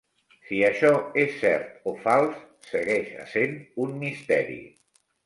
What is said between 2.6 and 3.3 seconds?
segueix